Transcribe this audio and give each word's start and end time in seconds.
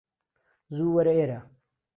زوو 0.75 0.93
وەرە 0.95 1.13
ئێرە 1.21 1.39